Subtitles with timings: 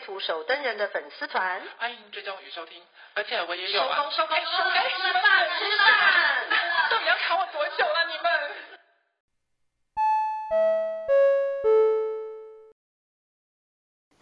[0.00, 2.82] 图守灯人的粉丝团，欢迎追踪与收听。
[3.14, 5.22] 而且我也有啊，收工收工收工，吃饭
[5.58, 5.86] 吃饭，
[6.90, 8.14] 到底要卡我多久了你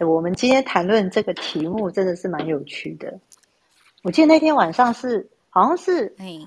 [0.01, 0.09] 们？
[0.09, 3.18] 我们今天谈论这个题目真的是蛮有趣的。
[4.02, 6.38] 我记得那天晚上是好像是，哎，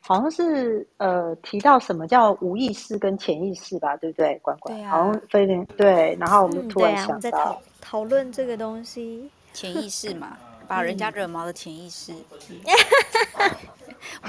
[0.00, 4.38] 好像是呃提到什么叫无意识跟潜意识吧，对不对？
[4.42, 6.16] 关关，对啊，好像非常对。
[6.18, 12.12] 然后我们突然想到，嗯啊、在讨讨论这个东西，潜意识嘛，把人家惹毛的潜意识。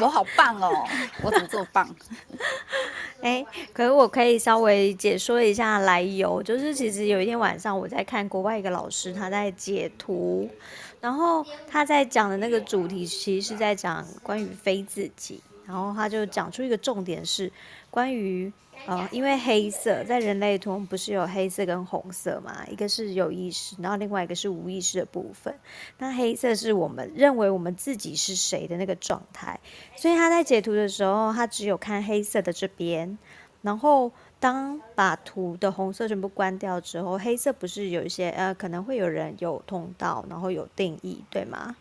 [0.01, 0.71] 我好棒哦！
[1.23, 1.87] 我怎么这么棒？
[3.21, 10.49] 哎，可是我可以稍微解说一下来由，就是其实有一天晚上我在看国外一个老师他在解图，
[10.99, 17.53] 然后他在讲的那个主题其实是在讲关于非自己，然后他就讲出一个重点是
[17.91, 18.51] 关于。
[18.85, 22.65] 呃，因为黑色在人类图不是有黑色跟红色嘛？
[22.69, 25.53] 一个是有意识，然后另外一个是无意识的部分。
[25.97, 29.59] 那黑色是我们认为我们自己是谁的那个状态，
[29.97, 33.17] 所以他在解图的时候，他只有看黑色的这边。
[33.61, 41.75] 然后当把图的红色全部关掉之后，黑色不是有一些呃，可能会有人有通道，然后有定义，对吗？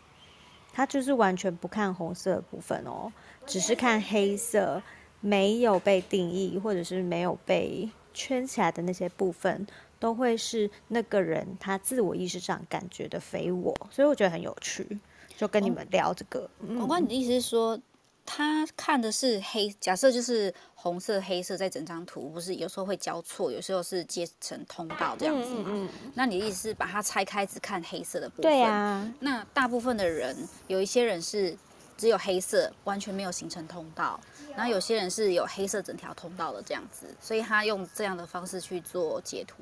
[0.73, 3.11] 他就是完全不看红色的部分哦，
[3.49, 4.81] 只是看黑色。
[5.21, 9.67] 没有被定义，或者是没有被圈起来的那些部分，
[9.99, 14.97] 都会是那个人他自我意识上感觉的非我，所以我觉得很有趣，
[15.35, 16.49] 就跟你们聊这个。
[16.61, 17.77] 我问、哦嗯、你的意思是说，
[18.25, 25.65] 他看的是黑，假设就是红色、黑色在整张图，不是有时候会交错，有时候是接成通道这样子嘛？
[25.67, 28.43] 嗯嗯、那你的意思是把它拆开，只看黑色的部分？
[28.43, 29.13] 对啊。
[29.19, 30.33] 那大部分的人，
[30.67, 31.57] 有一些人是
[31.99, 34.19] 只有黑色，完全没有形成通道。
[34.55, 39.57] 然后有些人是有黑色整条通道的这样子，所以他用这样的方式去做截图。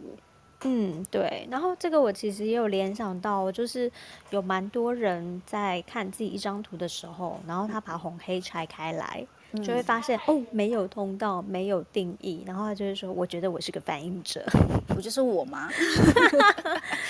[0.61, 1.47] 嗯，对。
[1.51, 3.91] 然后这个我其实也有联想到，就是
[4.31, 12.43] 有蛮多人在看自己一张图的时候，然后他把红黑拆开来，嗯、就会发现哦，没有通道，没有定义。
[12.47, 14.43] 然后他就会说：“我觉得我是个反应者，
[14.87, 15.69] 不就是我吗？”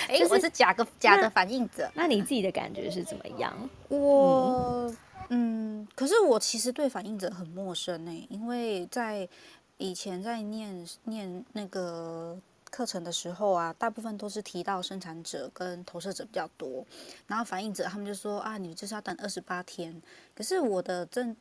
[0.08, 1.90] 哎，我是假个假的反应者。
[1.94, 3.54] 那你自己的感觉是怎么样？
[3.88, 4.84] 我。
[4.88, 4.96] 嗯
[5.28, 9.28] 嗯，可是我其实对反应者很陌生呢，因为在
[9.76, 12.38] 以前在念念那个
[12.70, 16.84] 课程的时候啊，大部分都是提到生产者跟投射者比较多，
[17.26, 20.02] 然后反应者他们就说啊，你就是要等二十八天。
[20.34, 21.36] 可是我的整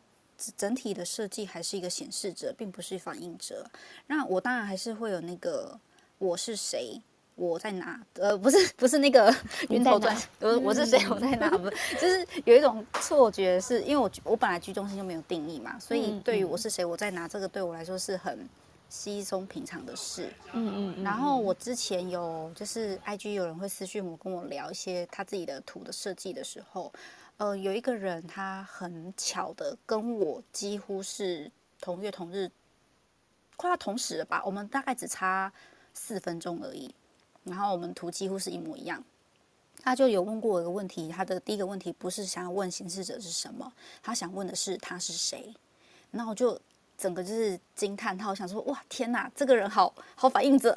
[0.55, 3.69] 整体的设计还是一个显示者，并不是反应者。
[4.07, 5.79] 那我当然还是会有那个
[6.17, 7.01] 我是谁。
[7.37, 7.97] 我在哪？
[8.19, 9.33] 呃，不是，不是那个
[9.69, 10.17] 晕头转。
[10.41, 10.99] 我我是谁？
[11.07, 11.47] 我在哪？
[11.51, 18.49] 不，就是有一种错觉是，是因为我我本来居中心就没有定义嘛，所以对于我是谁，我在哪这个对我来说是很
[18.89, 20.33] 稀松平常的事。
[20.53, 21.03] 嗯嗯，嗯。
[21.03, 26.91] 然后我之前有就是 IG 有人会私讯我跟我聊一些他自己的图的设计的时候，
[27.37, 32.49] 呃，有一个人他很巧的跟我几乎是同月同日，
[33.55, 34.41] 快要同时了吧？
[34.43, 35.53] 我们大概只差
[35.93, 36.95] 四分钟而已。
[37.47, 39.03] 然后我们图几乎是一模一样，
[39.81, 43.71] 他就有问过我一个问题，他的第一个问题不是想要问行事者是什么，
[44.03, 45.53] 他想问的是他是谁。
[46.11, 46.59] 然后我就
[46.97, 50.75] 整个就是惊叹，他我想说哇天哪，这个人好好反应者，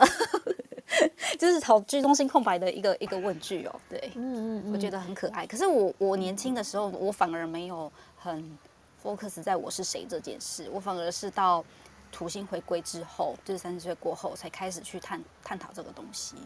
[1.38, 5.46] 就是好居中心空白的一个一个问句哦，对，嗯嗯嗯，我觉得很可爱。
[5.46, 8.58] 可是我我年轻的时候，我反而没有很
[9.02, 11.64] focus 在我是谁这件事，我反而是到。
[12.12, 16.36] 土星回归之后，就是三十岁过后才开始去探探讨这个东西。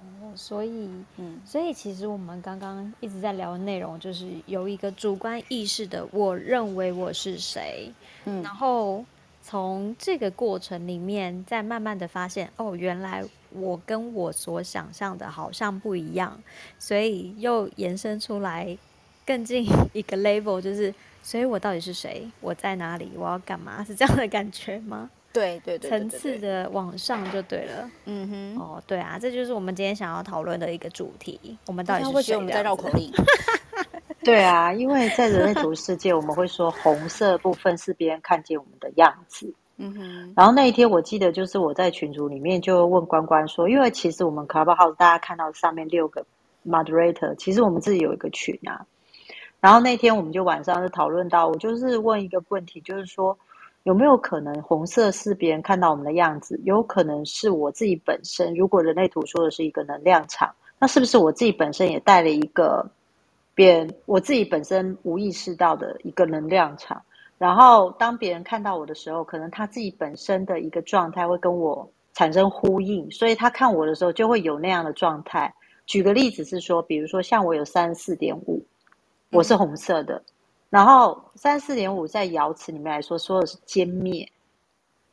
[0.00, 7.92] 哦，所以，嗯，所以其实我们刚刚一直在聊的内容，就是有一个主观意识的，我认为我是谁，
[8.24, 9.04] 嗯，然后
[9.42, 16.42] 从这个过程里面，再慢慢的发现，哦，原来我跟我所想象的好像不一样，
[16.78, 18.76] 所以又延伸出来
[19.24, 20.92] 更近一个 level，就是。
[21.22, 22.28] 所以我到底是谁？
[22.40, 23.12] 我在哪里？
[23.16, 23.82] 我要干嘛？
[23.84, 25.08] 是这样的感觉吗？
[25.32, 27.88] 对对对，层次的往上就对了。
[28.04, 28.60] 嗯哼。
[28.60, 31.56] 哦，对啊，这就是我们今天想要讨论的一个主题。
[31.66, 32.36] 我们到底是谁？
[32.36, 33.10] 我们在绕口令。
[34.22, 39.52] 对啊，因为在人类图世界，我们会说红色部分是别人看见我们的样子。
[39.78, 40.32] 嗯哼。
[40.36, 46.26] 然后那一天，我记得就是我在群组里面就问关关说，因为其实我们 Clubhouse 大家看到上面六个
[46.66, 48.84] moderator，其实我们自己有一个群啊。
[49.62, 53.38] 然后那天我们就晚上就讨论到，我就是问一个问题，就是说
[53.84, 58.52] 有没有可能红色是别人看到我们的样子，有可能是我自己本身。
[58.56, 62.84] 如果人类图说的是一个能量场，那是不是我自己本身也带了一个
[63.54, 67.00] 别人我自己本身无意识到的一个能量场？
[67.38, 75.54] 然后当别人看到我的时候，可能他自己本身的一个状态会跟我产生呼应，所以他看我的时候就会有那样的状态。
[75.86, 78.60] 举个例子是说，比如说像我有三十四点五。
[79.32, 80.22] 我是红色的，
[80.70, 84.30] 然后三四点五在瑶池里面来说，说的是歼灭。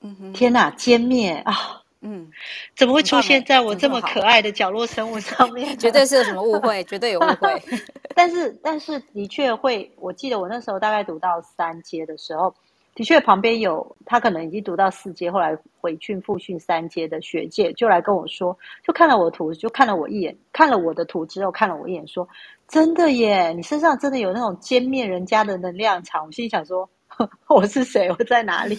[0.01, 1.81] 嗯哼，天哪，歼灭啊！
[2.01, 2.29] 嗯，
[2.77, 5.75] 怎么会出现在我这么可爱的角落生物上面？
[5.79, 7.61] 绝对是有什么误会，绝对有误会。
[8.15, 12.53] 但是，但是的确会，我记得我那时候大概读到三阶的时候。
[12.95, 22.27] 的确，旁边有他可能已经读到四阶，后来回去复训三阶的学姐就来跟我说，就看了我图，就看了我一眼，看了我的图之后看了我一眼，说
[22.67, 26.89] ：“真的耶，你身上真的有那种歼灭人家的能量场。”我心里想说
[27.47, 28.09] ：“我是谁？
[28.09, 28.75] 我在哪里？”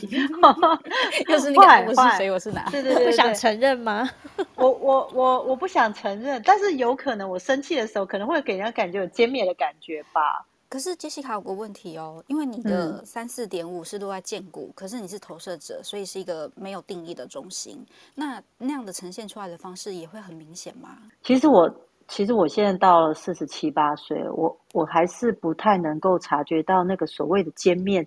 [1.29, 2.31] 又是你个我是谁？
[2.31, 2.69] 我是哪？
[2.71, 4.07] 对对对，不想承认吗？
[4.57, 10.45] 我我我我不想承认，但是有可能我生气的时候可能会给人家感觉有歼灭的感觉吧。
[10.71, 17.85] 可是杰西卡有个问题哦，因为你的三四点五是落在建股，可是你是投射者，所以是一个没有定义的中心。
[18.15, 20.97] 那那样的呈现出来的方式也会很明显吗？
[21.25, 21.69] 其实我
[22.07, 28.07] 其实我现在到了四十七八岁，我我还是不太能够察觉到那个所谓的歼灭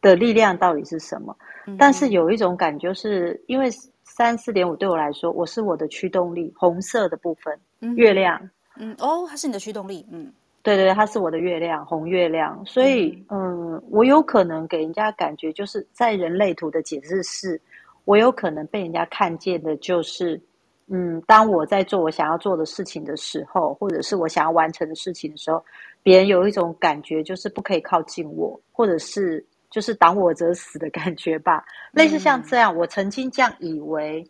[0.00, 1.36] 的力量到底是什么。
[1.66, 3.70] 嗯、但是有一种感觉是，因为
[4.04, 10.32] 三四点五对我来说，我是我的驱动力，红色的部分，嗯、月亮，嗯，哦，它是你的驱动力，嗯。
[10.64, 17.60] 对对，它是我的月亮，红月亮，所以嗯，嗯，我有可能给人家感觉就是在人类图的解释是，
[18.06, 20.40] 我有可能被人家看见的就是，
[20.88, 25.62] 嗯，当我在做我想要做的事情的时候，或者是我想要完成的事情的时候，
[26.02, 31.62] 别人有一种感觉就是不可以靠近我，或者是就是挡我者死的感觉吧，
[31.92, 34.26] 类似像这样，嗯，我曾经这样以为，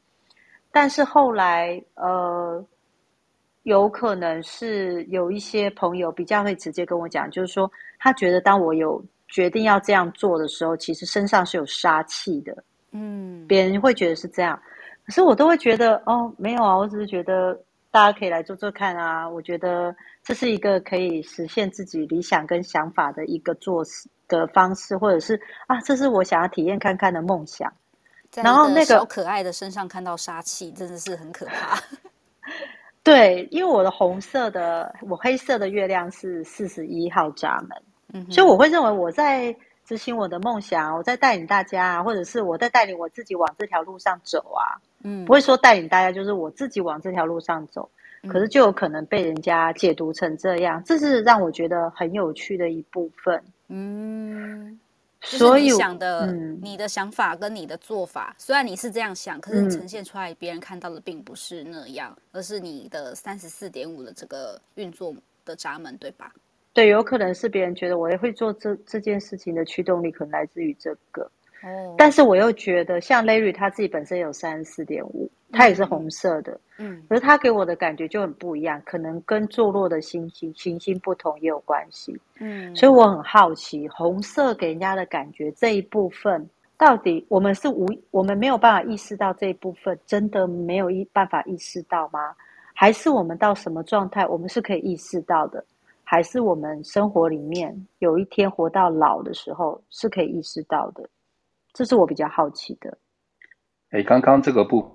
[0.73, 2.67] 但是后来呃。
[3.65, 12.57] 有可能是有一些朋友比较会直接跟我讲，就是说他觉得当我有决定要这样做的时候，其实身上是有杀气的。
[12.93, 14.61] 嗯，别人会觉得是这样，
[15.05, 17.59] 可是我都会觉得哦，没有啊，我只是觉得
[17.91, 19.29] 大家可以来做做看啊。
[19.29, 27.73] 我觉得这是一个可以实现自己理想跟想法的一个做事的方式，或者是啊，这是我想要体验看看的梦想。
[28.37, 31.79] 然后那个小可爱的身上看到杀气，真的是很可怕。
[33.05, 37.83] 对，因为我的红色的，我黑色的月亮是四十一号闸门，
[38.15, 39.55] 嗯，所以我会认为我在
[39.85, 47.91] 执行我的梦想，我在带领大家，或者是我在带领我自己往这条路上走啊，嗯，不会说带领大家，就是我自己往这条路上走，
[48.23, 54.81] 嗯，可是就有可能被人家解读成这样，这是让我觉得很有趣的一部分，嗯。
[55.25, 66.33] 所以你想的，嗯，你的想法跟你的做法，虽然你是这样想，可是你呈现出来，别人看到的并不是那样，嗯，而是你的三十四点五的这个运作的闸门，对吧？
[66.73, 71.23] 对，有可能是别人觉得我也会做这这件事情的驱动力，可能来自于这个。
[71.63, 75.31] 哦，但是我又觉得，像 Larry 他自己本身有三十四点五。
[75.55, 92.35] 它也是红色的，嗯，可是它给我的感觉就很不一样，可能跟坐落的星星行星不同也有关系，嗯，所以我很好奇，红色给人家的感觉这一部分，到底我们是无，我们没有办法意识到这一部分，真的没有一办法意识到吗？
[92.75, 95.65] 还是我们到什么状态，我们是可以意识到的？
[96.03, 101.09] 还是我们生活里面有一天活到老的时候是可以意识到的？
[101.73, 102.99] 这是我比较好奇的。
[103.91, 104.94] 哎，刚刚这个部。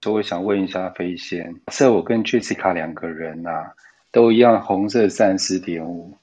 [0.00, 3.74] 所以我想问一下飞仙，假设我跟 Jessica 两个人啊，
[4.12, 6.16] 都一样红色三十点五，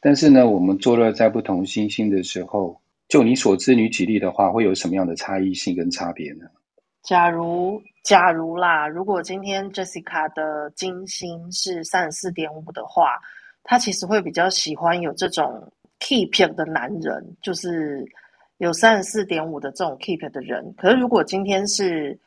[0.00, 6.46] 但是呢，我们坐落在不同星星的时候，就你所知，你举例的话，会有什么样的差异性跟差别呢？
[7.02, 13.18] 假如，假如啦，如果今天 Jessica 的金星是三十四点五的话，
[13.62, 18.04] 她其实会比较喜欢有这种 keep 的男人，就是
[18.58, 20.74] 有三十四点五的这种 keep 的人。
[20.76, 22.18] 可是如果今天是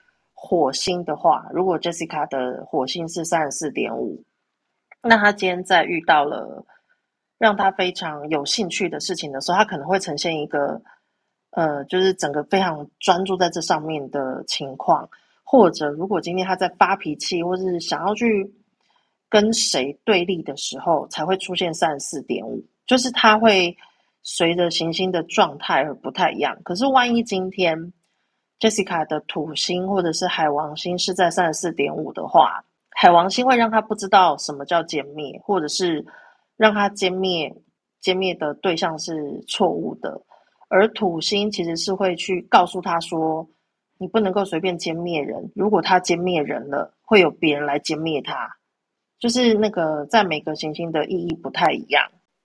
[0.45, 4.21] 火星的话，如果 Jessica 的火星是三十四点五，
[5.01, 6.65] 那他今天在遇到了
[7.37, 10.81] 让他非常有兴趣的事情的时候，他可能会呈现一个
[11.51, 15.09] 呃，就是整个非常专注在这上面的情况。
[15.45, 18.53] 或者，如果今天他在发脾气，或是想要去
[19.29, 23.73] 跟谁对立的时候，才会出现三十四点五，就是他会
[24.23, 26.57] 随着行星的状态而不太一样。
[26.63, 27.93] 可是，万一今天
[28.63, 36.05] Jessica 的土星或者是海王星是在三十四点五的话，海王星会让他不知道什么叫歼灭，或者是
[36.55, 37.53] 让他歼灭
[38.01, 40.17] 歼灭的对象是错误的。
[40.69, 43.45] 而土星其实是会去告诉他说，
[43.97, 48.49] 你不能够随便歼灭人，如果他歼灭人了，会有别人来歼灭他。
[49.19, 52.01] 就是那个在每个行星的意义不太一样。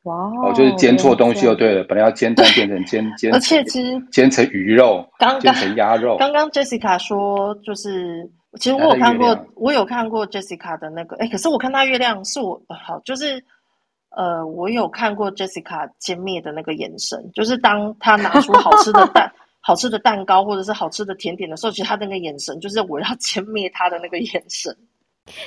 [0.08, 6.16] 哇哦，就是煎错东西就对了，本来要煎蛋变成煎煎，而且其实煎成鱼肉，刚刚煎成鸭肉。
[6.18, 13.44] 刚刚 Jessica 说，就是其实我有看过，我有看过 Jessica 的那个，哎，可是我看她月亮是我好，就是
[14.10, 24.74] 呃，我有看过 Jessica 歼灭的那个眼神，就是当他拿出好吃的蛋、 好吃的蛋糕或者是好吃的甜点的时候，其实他那个眼神就是我要歼灭他的那个眼神，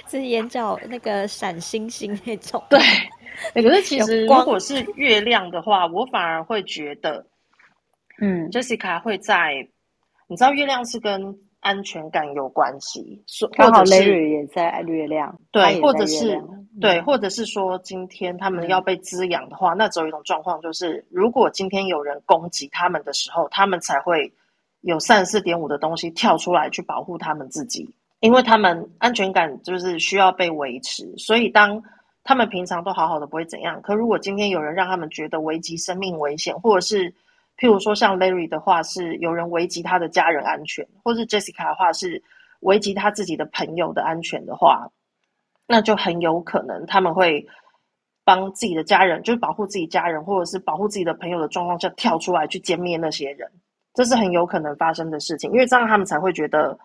[0.07, 2.79] 是眼角那个闪星星那种，对。
[3.55, 7.25] 欸、可是其实，如果是月亮的话，我反而会觉得，
[8.21, 9.67] 嗯，Jessica 会在，
[10.27, 13.23] 你知道月亮是跟安全感有关系，
[13.53, 24.31] 刚好 Larry 也在月亮，对，或者是、嗯、对，或者是说今天他们要被滋养的话，嗯、那只有一种状况，就是如果今天有人攻击他们的时候，他们才会
[24.81, 31.81] 有三十四点五的东西跳出来去保护他们自己，因为他们安全感就是需要被维持，所以当。
[32.23, 33.81] 他们平常都好好的，不会怎样。
[33.81, 37.11] 可如果今天有人让他们觉得危及生命危险，或者是
[37.57, 42.21] 譬如说像 Larry 的话，是有人危及他的家人安全，或是 Jessica 的话是
[42.61, 44.87] 危及他自己的朋友的安全的话，
[45.67, 47.45] 那就很有可能他们会
[48.23, 53.49] 帮自己的家人，就是保护自己家人，或者是保护自己的朋友的状况下跳出来去歼灭那些人，
[53.95, 56.77] 这是很有可能发生的事情，因为这样他们才会觉得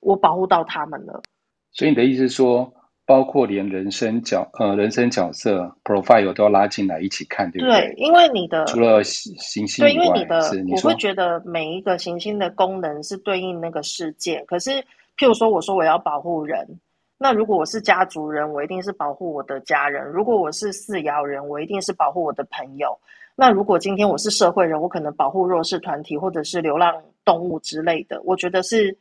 [0.00, 1.22] 我保护到他们了。
[1.70, 2.72] 所以你的意思是说？
[3.08, 7.80] 包括连人生角呃人生角色 profile 都要拉进来一起看，对不对？
[7.80, 14.44] 对，因为你的除了行星对，因为你的你我会觉得每一个行星的功能是对应那个世界。
[14.46, 14.72] 可是，
[15.16, 16.68] 譬如说，我说我要保护人，
[17.16, 22.94] 那如果我是家族人，我一定是保护我的家人；如果我是四爻人，我一定是保护我的朋友。
[23.34, 28.20] 那如果今天我是社会人，我可能保护弱势团体或者是流浪动物之类的。
[28.22, 28.94] 我觉得是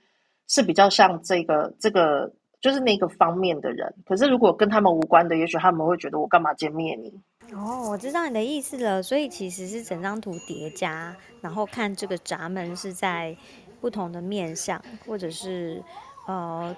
[0.48, 2.32] 是比较像这个这个。
[2.60, 7.14] 就是那个方面的人，可是如果跟他们无关的，也许他们会觉得我干嘛歼灭你？
[7.54, 9.02] 哦，我知道你的意思了。
[9.02, 13.36] 所以其实是整张图叠加，然后看这个闸门是在
[13.80, 15.82] 不同的面相，或者是
[16.28, 16.76] 呃，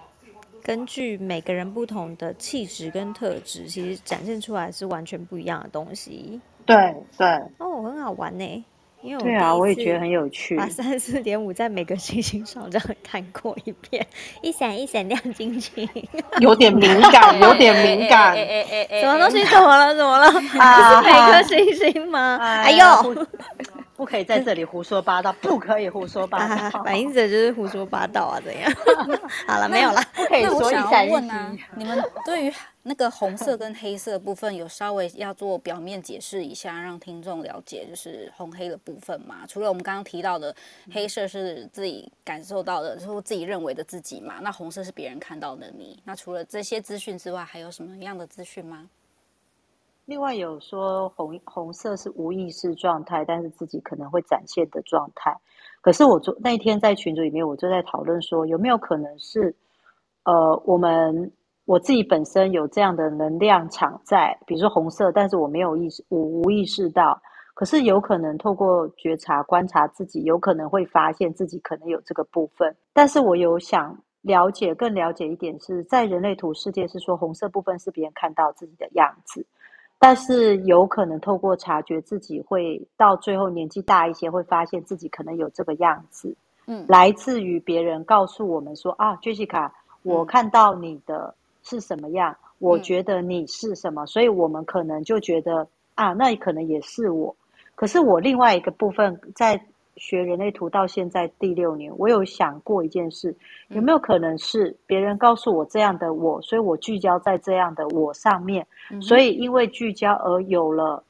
[0.61, 6.39] 根据每个人不同的气质跟特质，其实展现出来是完全不一样的东西。
[6.65, 8.65] 对对，哦，很好玩呢。
[9.01, 10.57] 因为我对啊，我也觉得很有趣。
[10.57, 14.05] 把三四点五在每个星星上这样看过一遍，
[14.41, 15.87] 一闪一闪亮晶晶，
[16.39, 18.33] 有点敏感，有点敏感。
[18.33, 19.43] 哎哎哎哎，什么东西？
[19.47, 19.95] 怎么了？
[19.95, 20.27] 怎么了？
[20.59, 22.37] 啊、不是每颗星星吗？
[22.41, 23.25] 哎，哎呦！
[23.95, 26.55] 不可以在这里胡说八道，不可以胡说八道。
[26.55, 28.71] 啊、反映者就是胡说八道啊，怎样？
[29.45, 30.01] 好了，没有了。
[30.15, 30.53] 不可以说。
[30.53, 32.53] 那我想要问啊，你们对于
[32.89, 39.45] 那个红色 跟黑色的部分，有稍微要做表面解释一下，让听众了解，就是红黑的部分嘛？
[39.45, 40.55] 除了我们刚刚提到的
[40.91, 44.39] 黑色是自己感受到的，就是自己认为的自己嘛？
[44.41, 46.01] 那红色是别人看到的你。
[46.03, 48.89] 那除了这些资讯之外，还有什么样的资讯吗？
[50.05, 55.37] 另外有说红红色是无意识状态，但是自己可能会展现的状态。
[55.81, 59.55] 可是我昨那天在群组里面，我就在讨论说，有没有可能是，
[60.23, 61.31] 呃，我们
[61.69, 67.21] 我自己本身有这样的能量场在，比如说红色，但是我没有意识，我无意识到。
[67.53, 72.75] 可是有可能透过觉察观察自己，有可能会发现自己可能有这个部分。
[72.91, 79.45] 但是我有想了解更了解一点是，是在人类图世界是说红色部分是别人看到自己的样子。
[79.99, 86.35] 但是有可能透过察觉自己，会到最后年纪大一些，会发现自己可能有这个样子。
[86.65, 89.69] 嗯，来自于别人告诉我们说啊，Jessica，
[90.01, 97.35] 我看到你的是什么样，我觉得你是什么，所以我们可能就觉得啊，那可能也是我。
[97.75, 99.61] 可是我另外一个部分在。
[100.01, 103.35] 学人类图到现在第六年，我有想过一件事，
[103.67, 111.03] 有没有可能是别人告诉我这样的我，所以我聚焦在这样的我上面，嗯、所以因为聚焦而有了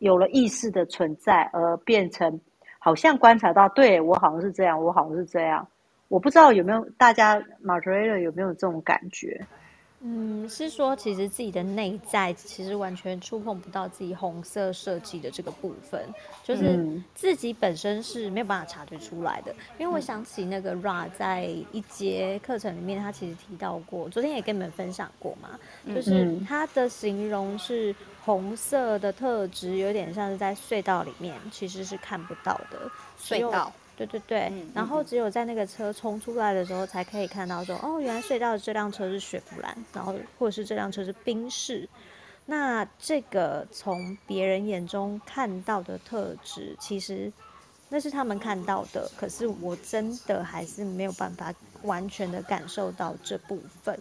[0.00, 2.38] 有了意识的存在，而变成
[2.78, 5.66] 好像观察到，对，我好像是这样，我好像是这样，
[6.08, 9.46] 我不知道有没有大家 Moderator 有没有这种感觉？
[10.08, 16.00] 嗯，是说其实自己的内在其实完全触碰不到自己红色设计的这个部分，
[16.44, 19.52] 就是自己本身是没有办法察觉出来的。
[19.78, 25.58] 因为我想起那个 Ra 在一节课程里面，他其实提到过，昨天也跟你们分享过嘛，
[25.92, 27.92] 就是他的形容是
[28.24, 32.88] 红色的特质有点像是在隧道里面，其实是看不到的
[33.20, 33.72] 隧道。
[33.96, 41.88] 对对对，嗯、然后只有在那个车冲出来的时候，才可以看到说，哦，原来隧道的这辆车是雪佛兰，然后或者是这辆车是宾士。
[42.44, 47.32] 那这个从别人眼中看到的特质，其实
[47.88, 53.98] 那是他们看到的，可是我真的还是没有办法完全的感受到这部分。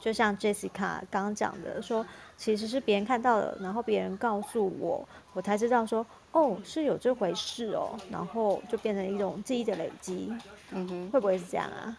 [0.00, 2.04] 就像 Jessica 刚刚讲的，说
[2.36, 6.04] 其实是别人看到了，然后别人告诉我，我才知道说。
[6.32, 10.34] 哦，是有这回事哦，然后就变成一种记忆的累积，
[10.72, 11.96] 嗯哼，会不会是这样啊？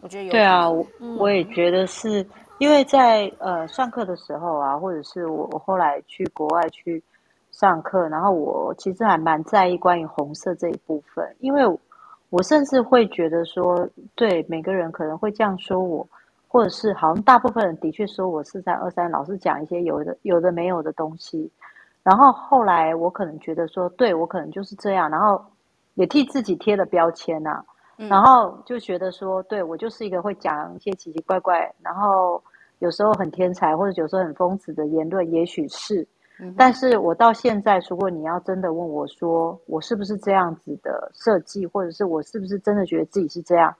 [0.00, 0.30] 我觉得有。
[0.30, 0.86] 对啊，我
[1.18, 7.02] 我也觉得是，因为在呃上课的时候啊，或者是我我后来去国外去
[7.50, 11.62] 上课，然后我其实还蛮在意关于红色这一部分，因为
[12.30, 16.08] 我甚至会觉得说，对每个人可能会这样说我，
[16.52, 21.48] 或者是好像大部分人的确说我四三二三，老是讲一些有的有的没有的东西。
[22.02, 25.40] 然后后来我可能觉得说，对我可能就是这样，然后
[25.94, 27.64] 也替自己贴了标签呐、啊，
[27.98, 32.42] 嗯、然后就觉得说，对我就是一个会讲一些奇奇怪怪，然后
[32.80, 36.04] 有时候很天才或者有时候很疯子的言论，也许是，
[36.40, 43.72] 嗯、但是我到现在，如果你要真的问我说，我是不是这样子的设计，或者是我是不是真的觉得自己是这样，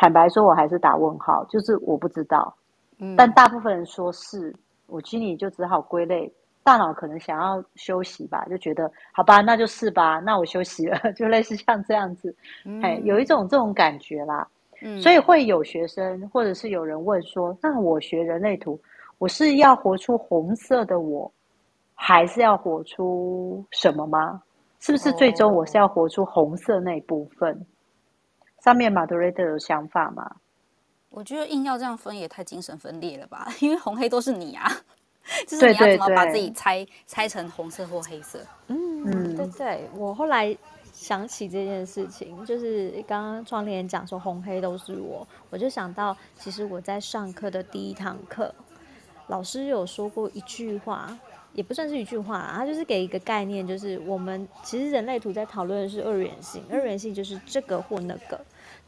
[0.00, 2.56] 坦白说，我还是打问号，就是我不知道，
[3.00, 4.50] 嗯、但大部分人说是，
[4.86, 6.32] 我心里就只好归类。
[6.62, 12.34] 大脑可能想要休息吧，就觉得好吧，那就是吧，那我休息了，就类似像这样子，
[12.82, 14.48] 哎、嗯，有一种这种感觉啦。
[14.80, 18.80] 嗯，所以会有学生或者是有人问说，那我学人类图，
[19.18, 21.30] 我是要活出红色的我，
[21.94, 24.42] 还是要活出什么吗？
[24.80, 27.66] 是不是最终我是要活出红色那一部分？
[28.60, 30.36] 哦、上面 Moderator 有想法吗？
[31.08, 34.70] 我觉得硬要这样分也太精神分裂了吧， 因为红黑都是你啊。
[35.46, 38.40] 就是你要怎么把自己拆拆成红色或黑色？
[38.68, 39.88] 嗯嗯，对对。
[39.94, 40.56] 我后来
[40.92, 48.52] 想起这件事情，就是刚刚窗帘讲说红黑都是我，我就想到，其实我在上课的第一堂课，
[49.28, 51.16] 老师有说过一句话，
[51.52, 58.40] 也不算是一句话，他就是给一个概念，就是我们其实人类图在讨论的是二元性，二元性就是这个或那个，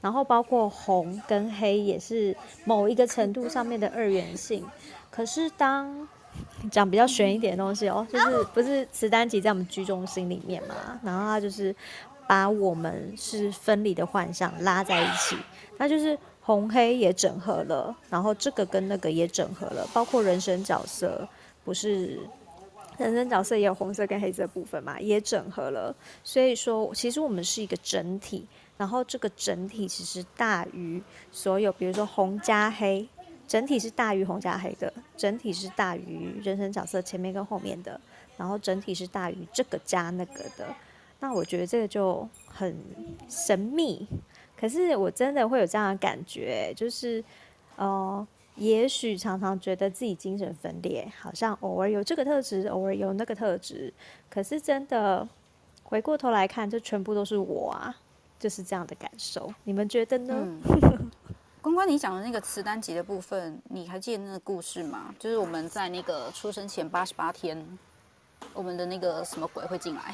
[0.03, 2.37] 然后包括红跟黑也是
[2.67, 4.63] 某一个程度上面的二元性，
[5.11, 6.07] 可是当
[6.71, 11.75] 讲比较玄一点的东西哦，就是不是磁单极在我们居中心里面嘛，然后它就是
[12.27, 15.37] 把我们是分离的幻象拉在一起，
[15.79, 21.29] 那就是红黑也整合了，然后这个跟那个也整合了，包括人生角色，
[21.65, 22.19] 不是
[22.99, 28.47] 人生角色也有红色跟黑色部分嘛，也整合了，所以说其实我们是一个整体，
[28.83, 33.09] 然后这个整体其实大于所有，比如说红加黑。
[33.47, 38.01] 整体是大于红加黑的，整体是大于人生角色前面跟后面的，
[38.37, 40.75] 然后整体是大于这个加那个的。
[41.21, 42.77] 那我觉得这个就很
[43.29, 44.09] 神秘，
[44.59, 47.23] 可是我真的会有这样的感觉，就是，
[47.77, 53.95] 呃，也许常常觉得自己精神分裂，好像偶尔有这个特质，偶尔有那个特质，
[54.29, 55.29] 可是真的
[55.85, 57.95] 回过头来看，这全部都是我啊，
[58.43, 59.49] 就是这样的感受。
[59.63, 60.35] 你们觉得呢？
[60.37, 60.61] 嗯
[61.63, 65.15] 关关，你讲的那个磁单集的部分，你还记得那个故事吗？
[65.17, 67.65] 就是我们在那个出生前八十八天，
[68.53, 70.13] 我们的那个什么鬼会进来？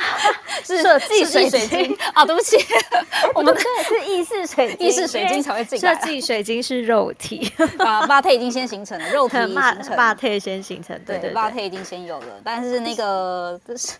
[0.64, 2.24] 是设计水晶啊？
[2.24, 2.56] 对不起，
[3.34, 5.94] 我们的是意识水晶，意识水晶才会进来。
[5.94, 13.98] 设计水晶是肉体啊，巴特已经先形成了，肉体形成，巴特先形成，对对，巴特已经先有了，但是那个就是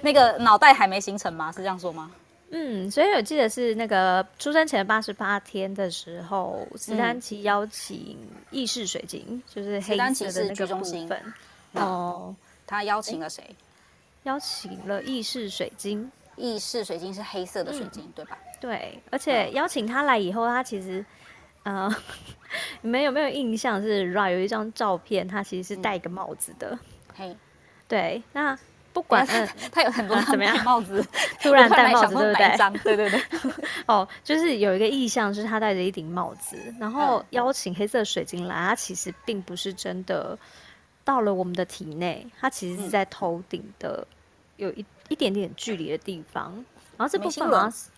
[0.00, 1.52] 那个脑袋还没形成吗？
[1.52, 2.10] 是这样说吗？
[2.56, 8.16] 嗯，所以我记得是那个出生前八十八天的时候，磁单极邀请
[8.52, 11.20] 意式水晶，嗯、就是黑色的那个部分。
[11.72, 12.32] 哦，
[12.64, 13.42] 他邀请了谁？
[14.22, 16.08] 邀请了意式水晶。
[16.36, 18.38] 意式水晶是黑色的水晶，嗯、对吧？
[18.60, 21.04] 对，而且邀请他来以后，他其实，
[21.64, 21.92] 呃，
[22.82, 26.78] 你们有没有印象是 Ra 有一张照片，他其实是戴一个帽子的。
[27.16, 27.36] 嘿、嗯，
[27.88, 28.56] 对，那。
[28.94, 31.04] 不管 嗯，他有很多怎么样帽子，
[31.42, 32.96] 突然戴帽子，对不对？
[32.96, 33.22] 对对对。
[33.86, 38.54] 哦，就是有一个意象，是他戴着一顶帽子，然后邀请黑色水晶来。
[38.54, 40.38] 它其实并不是真的
[41.04, 44.06] 到了我们的体内，它其实是在头顶的
[44.56, 46.64] 有一一点点距离的地方。
[46.96, 47.88] 然后这部分好像是。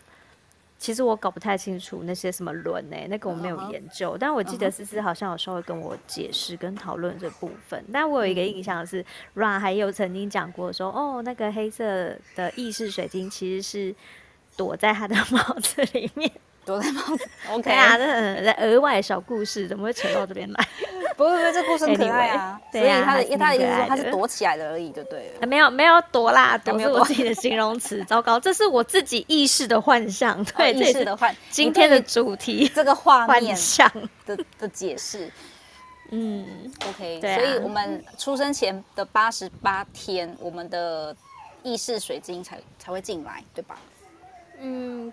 [0.78, 4.10] 其实我搞不太清楚那些什么轮诶、欸，那个我没有研究。
[4.10, 4.18] Uh huh.
[4.20, 7.82] 但我记得思思好像有稍微跟我解释跟讨论这部分。
[7.92, 9.00] 但我有一个印象是、
[9.34, 13.94] 嗯、，Ra 还有曾经讲过说，哦，那个黑色的意识水晶其实是
[14.56, 16.30] 躲在他的 帽子里面，
[16.66, 17.26] 躲在帽子。
[17.50, 20.68] OK 啊，这额外小故事怎么会扯到这边来？
[21.16, 22.60] 不是不是，这故事很可爱啊。
[22.70, 25.32] 所以他的因为他的意思说他是躲起来的而已，对不对？
[25.46, 28.04] 没有没有躲啦，躲是我自己的形容词。
[28.04, 30.44] 糟糕，这是我自己意识的幻象。
[30.56, 31.34] 对，意识的幻。
[31.48, 33.90] 今天的主题 这个画面像
[34.26, 35.30] 的的解释。
[36.10, 41.16] 嗯，OK，对、啊，所以我们出生前的八十八天，我们的
[41.62, 43.76] 意识水晶才才会进来，对吧？
[44.60, 45.12] 嗯，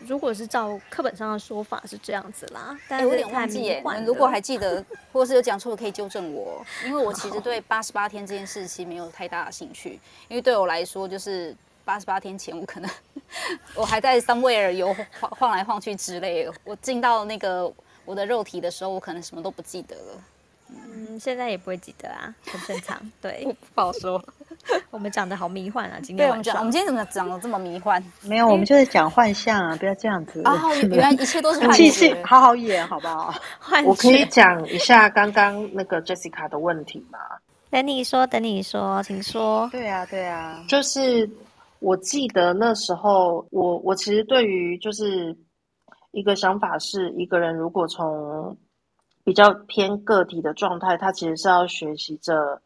[0.00, 3.78] 如果是照课本上的说法是这样子啦，但是我有点忘记耶。
[3.78, 12.90] 你们如果还记得，或是有讲错，可以纠正我，因为我其实对八十八天这件事情没有太大的兴趣，因为对我来说，就是八十八天前，我可能
[13.74, 17.72] 我还在 somewhere 游晃晃来晃去之类的，我进到那个。
[18.06, 20.24] 我的肉体的时候，我可能什么都不记得了。
[20.68, 23.00] 嗯，现在也不会记得啊，很正常。
[23.18, 24.22] 对， 不好说。
[24.90, 28.02] 我们讲的好迷幻啊，今天我们讲，我们今天怎么讲的这么迷幻？
[28.22, 30.42] 没有，我们就是讲幻象啊，不要这样子。
[30.44, 30.58] 哦，
[30.90, 32.22] 原来一切都是幻觉。
[32.24, 33.34] 好好演，好不好？
[33.84, 37.18] 我可以讲一下刚刚那个 Jessica 的问题吗？
[37.70, 39.68] 等你说，等你说，请说。
[39.72, 41.28] 对啊，对啊，就是
[41.80, 45.36] 我记得那时候，我我其实对于就是。
[46.16, 48.56] 一个想法是，一个人如果从
[49.24, 52.62] 比较偏个体的状态，他其实是要学习着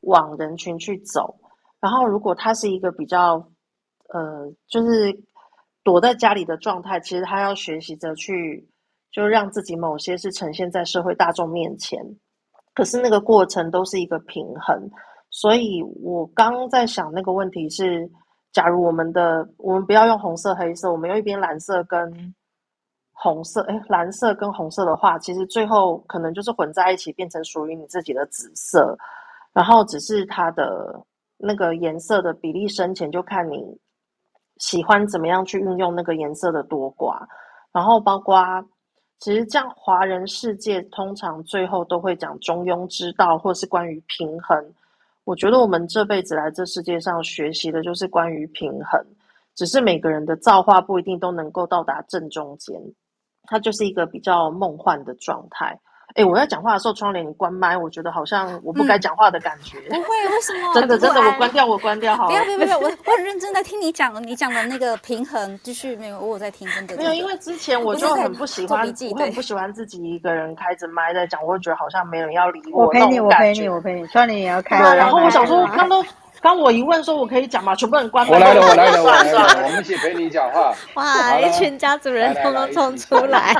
[0.00, 1.34] 往人群去走。
[1.80, 3.44] 然后，如果他是一个比较
[4.08, 5.18] 呃，就是
[5.82, 8.68] 躲在家里的状态，其实他要学习着去，
[9.10, 11.98] 就让自己某些是呈现在社会大众面前。
[12.74, 14.90] 可是那个过程都是一个平衡。
[15.30, 18.10] 所以我刚在想那个问题是，
[18.52, 22.34] 假如我们的我们不要用红色、黑色，我们用一边蓝色跟。
[23.22, 28.96] 红色，哎，蓝色跟红色的话，其实最后可能就是混在一起，变成属于你自己的紫色。
[29.52, 31.04] 然后只是它的
[31.36, 33.78] 那个颜色的比例深浅，就看你
[34.58, 37.26] 喜欢怎么样去运用那个颜色的多寡。
[37.72, 38.64] 然后包括，
[39.18, 44.74] 其实这样华人世界通常最后都会讲中庸之道，或是关于平衡。
[45.24, 49.04] 我觉得我们这辈子来这世界上学习的就是关于平衡，
[49.54, 52.80] 只是每个人的造化不一定都能够到达正中间。
[53.44, 55.78] 它就是一个比较梦幻的状态。
[56.14, 59.78] 哎，我在讲话的时候，窗帘你关麦，我觉得好像我不该讲话的感觉。
[59.90, 60.74] 嗯、不会，为什么？
[60.74, 62.30] 真的真的，我关掉，我关掉好了。
[62.30, 66.96] 不要不要不要，我我很认真在听你讲，你讲的那个平衡，继续没有，我有在听，真的。
[66.96, 68.80] 没有，因为之前我就很不喜欢，
[69.12, 72.86] 我很不喜欢自己一个人开着麦在讲，我会觉得好像没人要理我。
[72.86, 74.78] 我陪你，我陪你，我陪你，窗帘也要开。
[74.82, 76.04] 对，然后我想说，刚都。
[76.40, 77.74] 刚我一问说，我可以讲吗？
[77.74, 78.26] 全部人关。
[78.26, 80.72] 我来了，我来了， 我来了，我们一起陪你讲话。
[80.94, 83.54] 哇，一群家族人通通冲出来。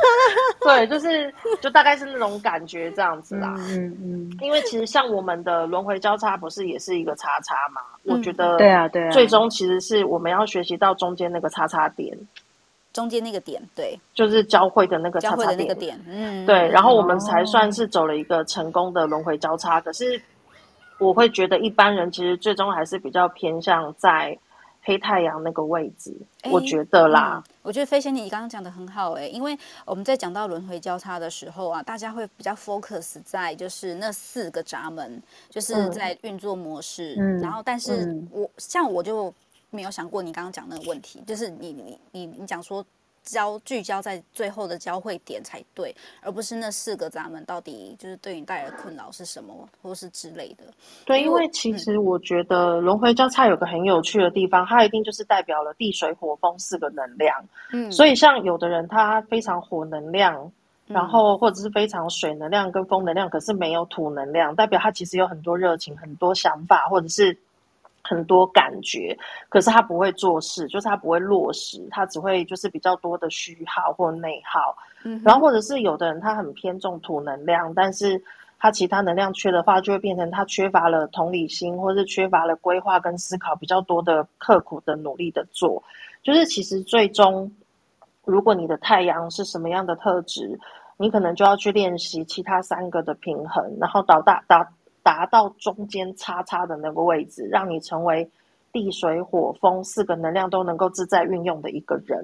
[0.60, 3.54] 对，就是就大概是那种感觉这样子啦。
[3.56, 4.38] 嗯嗯。
[4.40, 7.80] 因为其实像我们的轮回交叉，不是也是一个叉叉吗？
[8.04, 9.10] 我觉得对啊对啊。
[9.10, 12.14] 最终其实是我们要学习到中间那个叉叉点，
[12.92, 15.56] 中间那个点，对，就是交汇的那个叉叉点。
[15.56, 16.44] 那个点，嗯。
[16.44, 19.80] 对，然后我们才算是走了一个成功的轮回交叉。
[19.80, 20.20] 可是。
[20.98, 24.36] 我会觉得一般人其实最终还是比较偏向在
[24.82, 27.42] 黑太阳那个位置，欸、我觉得啦。
[27.46, 37.14] 嗯、我觉得飞仙你刚刚讲的很好哎、欸，因为我们在讲到轮回交叉的时候啊，大家会比较 focus 在就是那四个闸门，就是在运作模式。
[37.18, 39.32] 嗯、然后，但是我、嗯、像我就
[39.70, 42.84] 没有想过你刚刚讲那个问题，就是你你你你讲说。
[43.28, 50.64] 交聚焦在最后的交汇点才对，而不是那四个闸门到底就是对你带来的困扰是什么，或是之类的。
[51.04, 57.44] 对，因为其实我觉得轮回交叉有个很有趣的地方，它一定就是代表了地水火风四个能量。
[57.72, 60.50] 嗯，所以像有的人他非常火能量，
[60.86, 67.38] 然后或者是非常水能量跟风能量，可是没有土能量，代表他其实有很多热情、很多想法，或者是。
[68.08, 69.16] 很多感觉，
[69.50, 74.74] 可是他不会做事，就是他不会落实，他只会就是比较多的虚耗或内耗。
[75.04, 78.20] 嗯，然后或者是有的人他很偏重土能量，但是
[78.58, 85.82] 他其他能量缺的话，就会变成他缺乏了同理心，或是缺乏了规划跟思考，比较多的刻苦的努力的做。
[86.22, 87.52] 就是其实最终，
[88.24, 90.58] 如果你的太阳是什么样的特质，
[90.96, 94.68] 你可能就要去练习其他三个的平衡，然后导大达。
[95.08, 98.30] 达到中间叉叉的那个位置，让你成为
[98.70, 102.22] 地水火风四个能量都能够自在运用的一个人。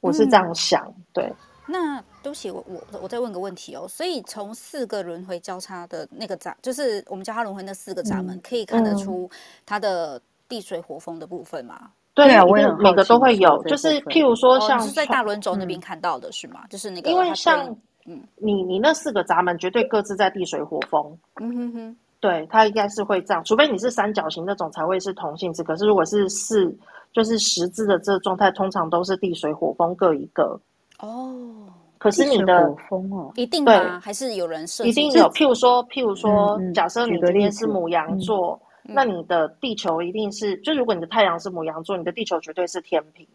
[0.00, 1.32] 我是这样想，嗯、对。
[1.66, 3.88] 那对不起，我我我再问个问题哦。
[3.88, 9.28] 所以从四个轮回交叉的那个闸，就是我们叫它轮回那四个闸门，嗯、可以看得出
[9.66, 11.76] 它的地水火风的部分吗？
[11.80, 13.60] 嗯、对啊，我也每个都会有。
[13.64, 16.60] 就是譬如说，像、哦、是在大轮轴那边看到的是吗？
[16.62, 21.18] 嗯、就是那个，因为像嗯，你你那四个闸门绝对各自在地水火风。
[21.40, 21.96] 嗯哼哼。
[22.22, 25.64] 对，它应该是会这样，除非你是三角形那种才会是同性质。
[25.64, 26.72] 可是如果是四，
[27.12, 30.60] 就是十字的这个状态，通常都是地水火风各一个。
[31.00, 31.66] 哦，
[31.98, 33.98] 可是你的风哦，一定吗？
[33.98, 34.84] 还是有人设？
[34.84, 35.24] 一定有。
[35.30, 43.26] 譬如说，譬如说，嗯嗯、假设你今天是母羊座，嗯、那你的地球一定是，就如果你的太阳是母羊座，你的地球绝对是天秤。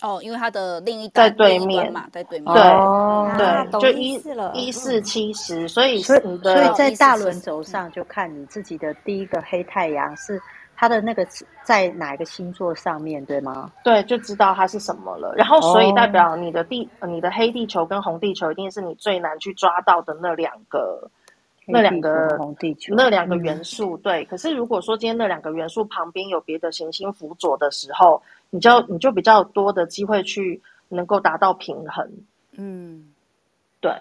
[0.00, 2.54] 哦，因为它的另一在对面嘛，在对面。
[2.54, 4.14] 对、哦、对，就一
[4.54, 10.40] 一四七十，所以所以所以在大轮轴上就看你自己的第一个黑太阳是
[10.76, 11.26] 它的那个
[11.64, 13.72] 在哪一个星座上面对吗？
[13.82, 15.34] 对，就知道它是什么了。
[15.36, 21.10] 然后所以代表你的地、哦、你的黑地球跟红地球一定是你最难去抓到的那两个
[21.66, 23.96] 那两个红地球那两个元素。
[23.96, 28.22] 嗯、对，可是如果说今天那两个元素旁边有别的行星辅佐的时候。
[28.50, 32.10] 你就你就比较多的机会去能够达到平衡，
[32.52, 33.12] 嗯，
[33.80, 33.92] 对。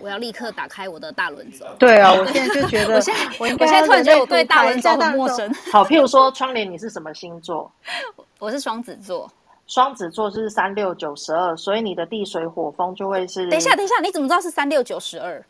[0.00, 1.66] 我要立刻打开我的大轮轴。
[1.78, 5.52] 对啊，我 现在就觉得，我现在我现在突然觉得我对大轮轴很陌生。
[5.70, 7.70] 好，譬如说窗帘，你是什么星座？
[8.40, 9.30] 我是双子座。
[9.66, 13.48] 双子座是三六九十二，所以你的地水火风就会是。
[13.50, 15.44] 等一下，等一下，你怎么知道是三六九十二？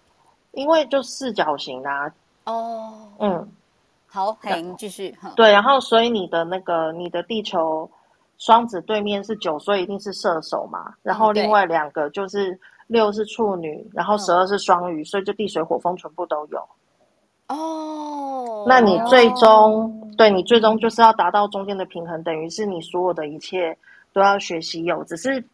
[0.50, 2.12] 因为就四角形啊。
[2.44, 3.48] 哦，嗯，
[4.08, 5.16] 好，嘿，你继续。
[5.36, 7.88] 对，然后所以你的那个你的地球。
[8.38, 10.94] 双子对面是九，所以一定是射手嘛。
[11.02, 16.68] 然后另外两个就是六是处女，然后十二是双鱼，所以就地水火风全部都有。
[17.48, 23.76] 哦，那你最终对你最终就是要达到中间的平衡，等于是你所有的一切
[24.12, 25.04] 都要学习有。
[25.04, 25.44] 只是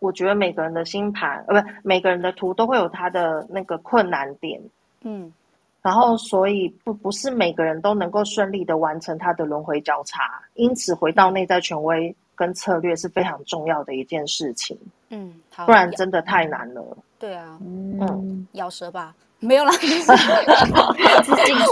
[0.00, 4.60] 我觉得每个人的星盘，呃，不，每个人的图都会有他的那个困难点。
[5.02, 5.32] 嗯。
[5.82, 14.78] 然后，所以不不是每个人都能够顺利的完成他的轮回交叉，因此回到内在权威跟策略是非常重要的一件事情。
[15.08, 16.82] 嗯，好，不然真的太难了。
[17.18, 19.88] 对啊，嗯，咬舌吧，没有啦， 直
[21.34, 21.62] 接进去，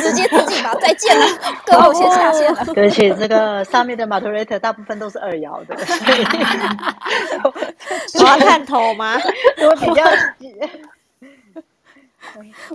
[0.00, 1.24] 直接自己吧，再见了，
[1.64, 2.64] 各位我先下线了。
[2.76, 5.76] 而且这个上面的 moderator 大部分都是二爻的，
[8.20, 9.16] 我要探头吗？
[9.58, 10.02] 我比较。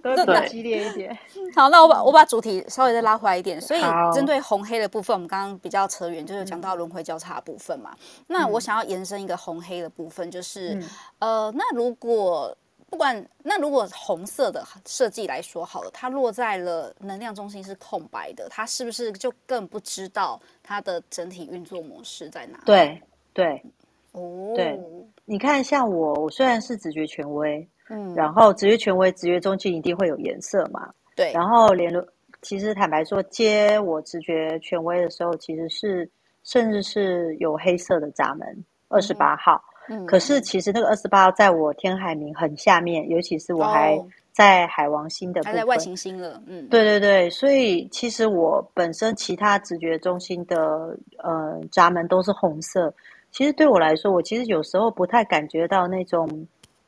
[0.01, 1.17] 都比较激烈一点。
[1.55, 3.59] 好，那我把我把主题稍微再拉回来一点。
[3.59, 3.81] 所以
[4.13, 7.91] 针对红黑的部分，我们刚刚比较扯远，就是讲到轮回交叉的部分嘛。
[7.99, 10.89] 嗯、那我想要延伸一个红黑的部分，就是、嗯、
[11.19, 12.55] 呃，那如果
[12.89, 22.63] 不管那如果红色的设计来说好了，它落在了能量中心是空白的，它是不是就更不知道它的整体运作模式在哪里？
[22.65, 23.01] 对
[23.33, 23.63] 对
[24.11, 24.79] 哦，对，
[25.25, 27.67] 你看，像我，我虽然是直觉权威。
[27.89, 30.89] 嗯，然后直觉权威、直觉中心一定会有颜色嘛？
[31.15, 31.31] 对。
[31.33, 32.03] 然后联络，
[32.41, 36.09] 其实坦白说，接我直觉权威的时候，其实是
[36.43, 39.63] 甚至是有黑色的闸门，二十八号。
[39.87, 40.03] 嗯。
[40.07, 46.41] 可是其实那个二十八号在我天海明很下面，尤其是我还在海王星的部分，还在外行星了。
[46.47, 46.67] 嗯。
[46.69, 52.91] 对对对，所以其实我本身其他直觉中心的呃闸门都是红色。
[53.31, 56.47] 其实对我来说，我其实有时候不太感觉到那种。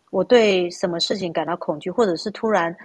[0.09, 2.75] 我对什么事情感到恐惧，或者是突然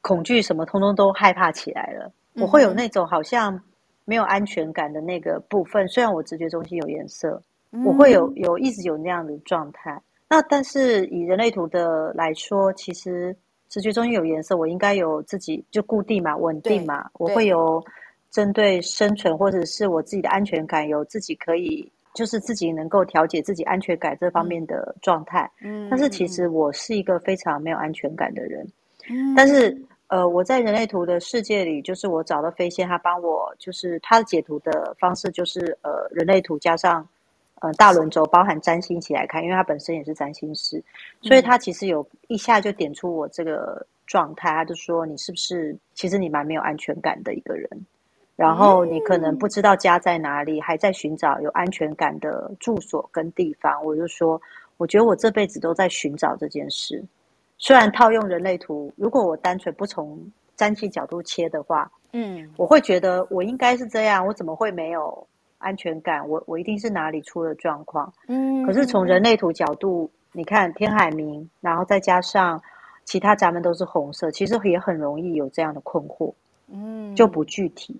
[0.00, 2.12] 恐惧什么，通通都害怕起来了。
[2.34, 3.58] 我会有那种好像
[4.04, 5.88] 没有安全感的那个部分。
[5.88, 7.42] 虽然我直觉中心有颜色，
[7.84, 10.00] 我会有有一直有那样的状态。
[10.28, 13.34] 那但是以人类图的来说，其实
[13.68, 17.08] 直觉中心有颜色，我应该有自己就固定嘛，稳定嘛。
[17.14, 17.82] 我会有
[18.30, 21.90] 针对生存或者是我自己的安全感，有自己可以。
[22.16, 28.66] 就是自己能够调节自己安全感这方面的状态，嗯，但是其实我是一个非常没有安全感的人，
[29.10, 29.76] 嗯，但是
[30.08, 37.06] 呃，我在人类图的世界里，就是我找到飞仙，他帮我，就是他的解读的方式，就是呃，人类图加上
[37.60, 40.82] 呃大轮轴，包含占星一起来看，因为他本身也是占星师，
[41.20, 47.68] 所以他其实有一下就点出我这个状态，他就说你是不是其实你蛮没有安全感的一个人。
[48.36, 53.82] 然后你可能不知道家在哪里，还在寻找有安全感的住所跟地方。
[53.82, 54.40] 我就说，
[54.76, 57.02] 我觉得我这辈子都在寻找这件事。
[57.56, 60.20] 虽然套用人类图，如果我单纯不从
[60.54, 66.28] 占星角度切的话，嗯，我会觉得我应该是这样，我怎么会没有安全感？
[66.28, 68.12] 我我一定是哪里出了状况。
[68.28, 72.62] 嗯，可是从人类图角度，你看天海明，然后再加上
[73.06, 76.34] 其他闸门都是红色，其实也很容易有这样的困惑。
[76.68, 77.98] 嗯，就不具体。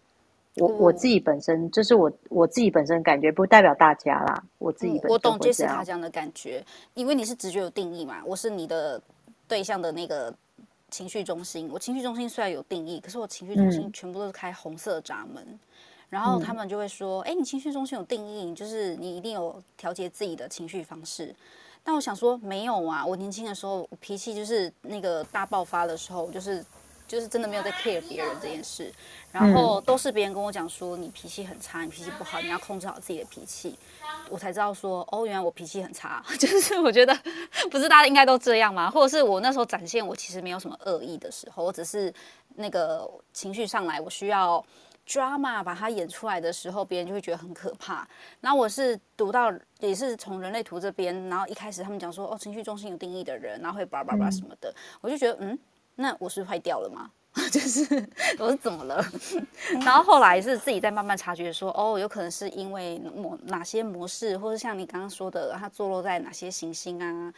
[0.57, 4.43] 我我自己本身，这、就是我我自己本身感觉，不代表大家啦。
[4.59, 6.65] 我自己本身、嗯、我懂 Jessica 这样的感觉，
[6.95, 9.01] 因为你是直觉有定义嘛，我是你的
[9.47, 10.35] 对象的那个
[10.91, 11.69] 情绪中心。
[11.73, 15.59] 我情绪中心虽然有定义，可是我情绪中心全部都是开红色的闸门、嗯，
[16.09, 21.35] 然后他们就会说：“哎、嗯，你情绪中心有定义，就是你一定有调节自己的情绪方式。”
[21.85, 26.65] 但我想说，没有啊，我年轻的时候我脾气就是那个大爆发的时候，就是
[27.07, 28.93] 就是真的没有在 care 别人这件事，
[29.33, 33.79] 然后都是别人跟我讲说你脾气很差，你脾气不好，你要控制好自己的脾气，
[34.29, 37.17] 我才知道说哦，原来我脾气很差， 就是我觉得
[37.71, 38.91] 不是大家应该都这样吗？
[38.91, 42.13] 或者是我那时候展现我其实没有什么恶意的时候，我只是
[42.57, 44.65] 那个情绪上来，我需要。
[45.09, 48.05] drama 把它演出来的时候，别人就会觉得很可怕。
[48.41, 55.57] 然后我是读到，也是从人类图这边，然后一开始他们讲说，哦，情绪中心有定义的人，然后会叭叭叭什么的，嗯、我就觉得，嗯，
[55.97, 57.11] 那我是坏掉了吗？
[57.53, 57.85] 就是
[58.39, 59.05] 我是怎么了？
[59.85, 67.33] 然后后来是自己在慢慢察觉说，哦，有可能是因为某哪些模式，或是像你刚刚说的，它坐落在哪些行星啊？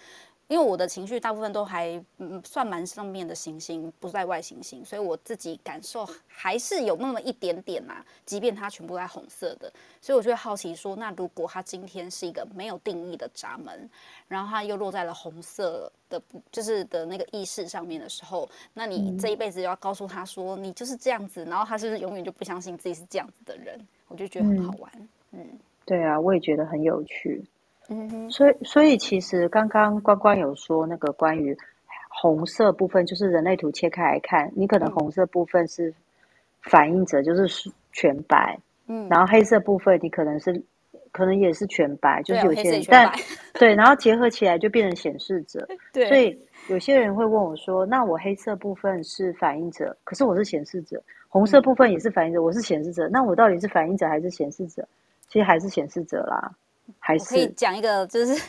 [0.48, 8.06] 因为我的情绪大部分都还嗯算蛮上面的行星，不在外行星，所以我自己感受还是有那么一点点呐、啊。
[8.24, 13.88] 即便它全部在红色的，所以我就会好奇说，那如果它今天是一个没有定义的闸门，
[14.26, 23.78] 然后它又落在了红色的，就是的那个意识上面的时候，那你这一辈子要告诉他说你就是这样子，然后他是不是永远就不相信自己是这样子的人？
[24.08, 24.90] 我就觉得很好玩。
[25.32, 27.44] 嗯，嗯对啊，我也觉得很有趣。
[27.88, 31.56] 嗯哼，所以所以其实刚刚关关有说那个关于
[32.08, 35.92] 红色部分，就是人类图切开来看，你可能红色部分是
[36.62, 40.62] 反映者，就是全白，嗯，然后黑色部分你可能是
[41.12, 43.10] 可能也是全白，就是有些人，但
[43.54, 54.86] 对，然后结合起来就变成显示者， 对，所以有些人会问我说，那我黑色部分是反映者，可是我是显示者，红色部分也是反映者，我是显示者，那我到底是反映者还是显示者？
[55.28, 56.52] 其实还是显示者啦。
[56.98, 58.40] 还是我可以讲一个，就是，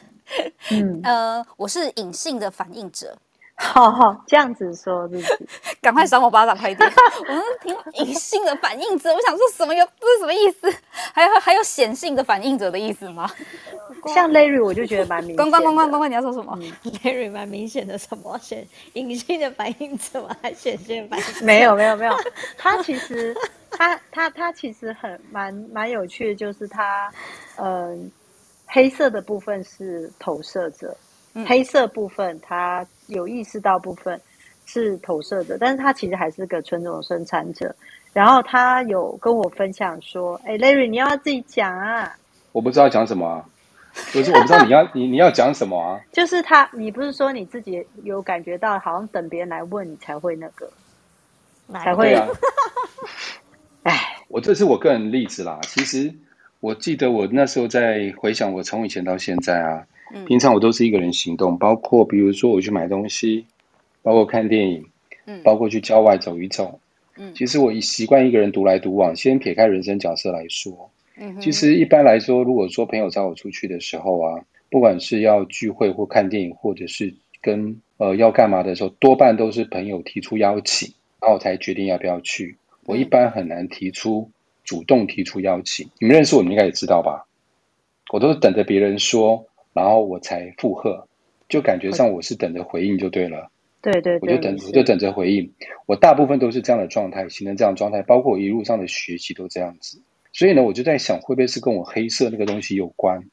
[0.71, 3.17] 嗯， 呃，我是隐性的反应者。
[3.61, 5.25] 好好，这样子说，自己
[5.81, 6.89] 赶快赏我巴掌，快点！
[7.27, 9.85] 我们听隐性的反应者，我想说什么有？
[9.99, 10.73] 这是什么意思？
[11.13, 13.29] 还有还有显性的反应者的意思吗？
[14.13, 15.35] 像 Larry，我就觉得蛮明显。
[15.35, 16.71] 关关关关关关，你要说什么、嗯、
[17.03, 20.33] ？Larry 蛮明显的，什么显隐性的反应者吗？
[20.41, 21.45] 还显性的反应？
[21.45, 22.15] 没有没有没有，
[22.57, 23.35] 他其实
[23.71, 27.11] 他他他其实很蛮蛮有趣的，就是他
[27.57, 27.99] 嗯。
[27.99, 28.09] 呃
[28.71, 30.95] 黑色的部分是投射者，
[31.33, 34.19] 嗯、黑色部分他有意识到部分
[34.67, 37.75] 是投射者，但是他其实还是个纯种生产者。
[38.13, 42.15] 然后他有跟我分享说：“哎，Larry，你要，要自己讲啊！”
[42.53, 43.45] 我不知道讲什么啊，
[44.11, 45.99] 不是我不知道你要你你要讲什么啊？
[46.13, 50.71] 就是他，你不是说你自己有感觉到，好像等别人来问你才会那个，
[51.73, 52.13] 才会。
[53.83, 56.13] 哎、啊，我这是我个人例子啦，其实。
[56.61, 63.45] 我记得我那时候在回想，我从以前到现在啊，嗯、平常我都是一个人行动，包括比如说我去买东西，
[64.01, 64.85] 包括看电影，
[65.25, 66.79] 嗯，包括去郊外走一走，
[67.17, 69.15] 嗯，其实我以习惯一个人独来独往。
[69.15, 82.57] 先撇开人生角色来说，嗯，其实一般来说，如果说朋友找我出去的时候啊，不管是要聚会或看电影，或者是跟呃要干嘛的时候，多半都是朋友提出邀请，然后我才决定要不要去。
[82.85, 84.29] 我一般很难提出。
[84.69, 87.25] 主动提出邀请，你们认识我，你们应该也知道吧？
[88.13, 91.07] 我都是等着别人说，然后我才附和，
[91.47, 93.49] 就感觉上我是等着回应就对了。
[93.81, 95.51] 对对，对，我就等，我就等着回应。
[95.87, 99.99] 我大部分都是这样的状态，形成这样的状态，包括我一路上的学习都这样子。
[100.33, 103.23] 所以呢，我就在想，会不会是跟我黑色那个东西有关？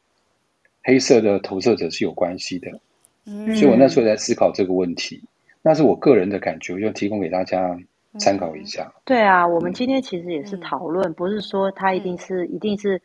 [0.85, 2.81] 黑色的投射者是有关系的。
[3.27, 5.20] 嗯，所以我那时候在思考这个问题，
[5.61, 7.79] 那是我个人的感觉，我就提供给大家。
[8.18, 8.90] 参考一下。
[9.05, 13.00] 对啊，我们今天其实也是讨论，嗯、不是说他一定是、嗯、一定是，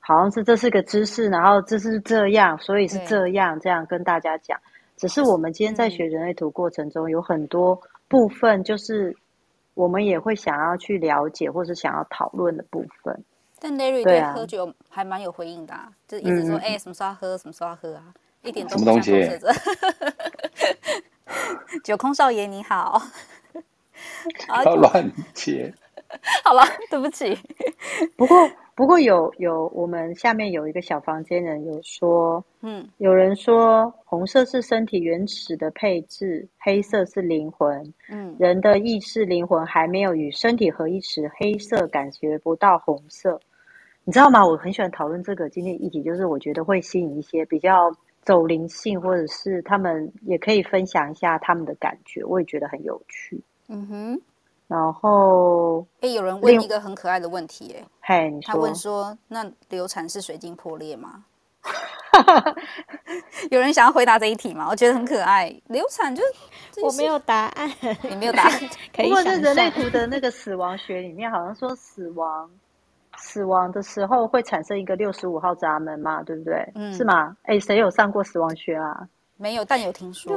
[0.00, 4.58] 好像是这是个知识，然后这是这样，所以是这样这样跟大家讲。
[4.96, 9.16] 只是我们今天在学人类图过程中，有很多部分，就是
[9.74, 13.24] 我们也会想要去了解，或是想要讨论的部分。
[13.58, 15.74] 但 Larry 对喝酒还蛮有回应的、
[16.06, 19.52] 就一直说哎、嗯欸，什么时候要喝，什么时候要喝啊，一点都不像投射者。
[21.82, 23.02] 酒空少爷你好。
[24.62, 25.72] 不要乱接。
[26.44, 27.36] 好了，对不起。
[28.16, 37.92] 不过，不过有有，我们下面有一个小房间人有说，嗯，有人说红色是身体原始的配置，黑色是灵魂。
[38.08, 43.40] 嗯，人的意识灵魂还没有与身体合一时，黑色感觉不到红色。
[44.04, 44.46] 你知道吗？
[44.46, 47.90] 我很喜欢讨论这个今天议题，就是我觉得会吸引一些比较
[48.22, 53.42] 走灵性，或者是他们也可以分享一下他们的感觉，我也觉得很有趣。
[53.68, 54.20] 嗯哼，
[54.68, 61.24] 然后哎，有人问一个很可爱的问题，哎，嘿，他问说：“那流产是水晶破裂吗？
[63.50, 64.66] ”有人想要回答这一题吗？
[64.70, 65.48] 我觉得很可爱。
[65.68, 67.70] 流产就是我没有答案，
[68.08, 68.60] 你没有答案。
[68.92, 72.50] 不过在人类图的那个死亡学里面，好像说死亡
[73.16, 76.70] 死亡的时候会产生一个六十五号闸门嘛，对不对？
[76.74, 77.36] 嗯，是吗？
[77.44, 79.08] 哎，谁有上过死亡学啊？
[79.44, 80.32] 没有，但有听说。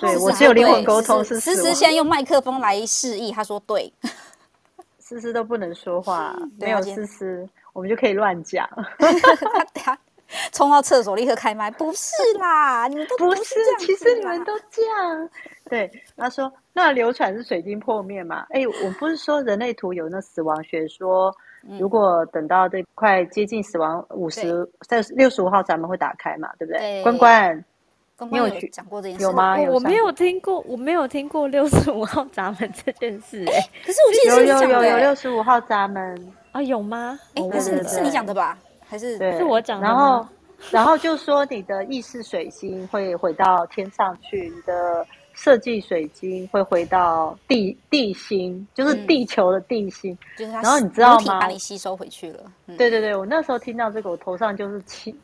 [0.00, 3.92] 对，我只有灵魂沟通是思思现在用麦克风来示意，他说对。
[5.00, 8.66] 思思都不能说话，没有思思，我们就可以乱讲。
[9.74, 9.98] 他
[10.52, 15.28] 冲到厕所立刻开麦，不是啦， 你们都不是，其实你们都这样。
[15.68, 18.46] 对，他说那流传是水晶破灭嘛？
[18.50, 21.34] 哎，我不是说人类图有那死亡学说，
[21.78, 26.48] 如果等到这快接近死亡五十，在六十五号咱们会打开嘛？
[26.58, 27.02] 对不对？
[27.02, 27.64] 关关。
[28.30, 29.58] 你有讲过这件事有吗？
[29.70, 33.44] 我没有听过，我没有听过六十五号闸门这件事。
[33.48, 36.62] 哎，可是我记得是有有有六十五号闸门啊？
[36.62, 37.18] 有吗？
[37.34, 38.58] 哎，那是是你讲的吧？
[38.86, 39.86] 还是是我讲的？
[39.86, 40.26] 然后
[40.70, 50.16] 然后就说你的意识水星会回到天上去，你的设计水晶会回到地地心，就是地球的地心。
[50.36, 51.40] 就是然后你知道吗？
[51.40, 52.44] 把你吸收回去了。
[52.78, 55.14] 对对对，我那时候听到这个，我头上就是七。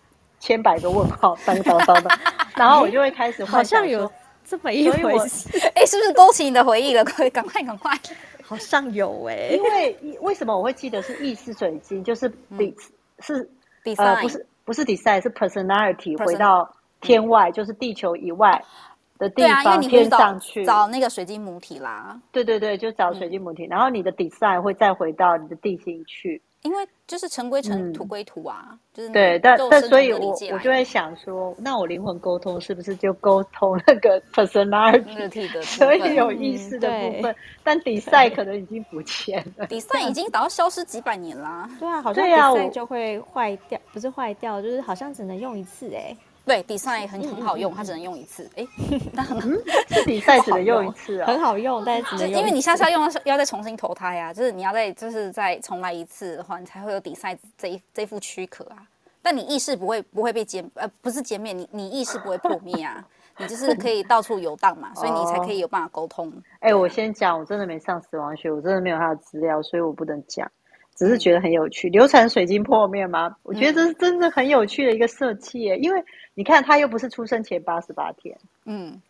[0.41, 2.18] 千百个问号，当当当当，
[2.57, 4.11] 然后我就会开始好像有
[4.45, 7.05] 这么一回事， 哎，是不是勾起你的回忆了？
[7.05, 7.93] 快， 赶快，赶快！
[8.43, 12.74] 好像有哎、欸，因为为什么我会记得是意识水晶，就是比、嗯、
[13.20, 13.51] 是
[13.84, 16.66] design 呃不是不是 design 是 personality 回到
[17.03, 18.64] 天外，就是地球以外
[19.18, 20.64] 的地方，啊、天上去。
[20.64, 22.18] 找那个水晶母体啦。
[22.32, 26.41] 对对对，就找水晶母体，嗯、然后你的 design 会再回到你的地心去。
[26.63, 41.69] 因为就是尘归尘，土归土啊，嗯、就是对，但但所以我我就会想说，那我灵魂沟通是不是就沟通那个 personality 的， 所以有意识的部分，嗯、但 design 可能已经不见了， design 已经早要消失几百年啦。
[41.79, 46.17] 对啊，好像 design 就会坏掉，不是坏掉，就是好像只能用一次哎、欸。
[46.49, 48.51] 对，design 很很好用，它只能用一次。
[48.57, 48.66] 哎，
[49.12, 49.38] 那很
[50.07, 52.30] ，design 只能用一次啊，很好用，但是只能。
[52.30, 58.78] 因为你下次要用，要再重新投胎啊，就是你要再就是再重来一次的话，你才会有 design 这一这副躯壳啊。
[59.20, 63.05] 但你意识不会不会被歼呃不是歼灭，你你意识不会破灭啊，
[63.36, 66.32] 你就是可以到处游荡嘛，所以你才可以有办法沟通。
[66.61, 70.51] 哎，我先讲，我真的没上死亡学，我真的没有他的资料，所以我不能讲，
[70.99, 71.88] 只是觉得很有趣。
[71.88, 73.36] 流产水晶破灭吗？
[73.44, 76.05] 我觉得这是真的很有趣的一个设计耶，因为。
[76.34, 79.03] 你看，他又不是出生前八十八天，嗯，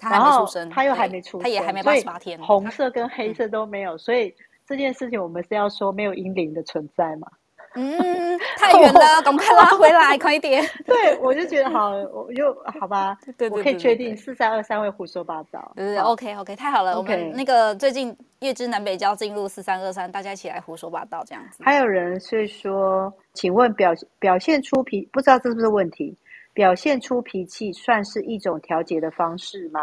[0.00, 4.34] 他还没出生，他又还没出生，他也还没八十八天，红色跟黑色都没有，所以
[4.66, 7.30] 这件事情我们是要说没有阴灵的存在嘛？
[7.74, 10.62] 嗯， 太远了，赶快拉回来，快一点。
[10.84, 15.72] 对，我就觉得好，我就好吧，对我可以确定四三二三会胡说八道。
[15.76, 21.62] 对对，OK OK，太好了，我们那个最近月之南北交进入四三二三，大家一起来胡说八道这样子。
[21.64, 26.16] 还有人是说，请问表表现出脾，不知道这是不是问题？
[26.54, 29.80] 表现出脾气算是一种调节的方式吗？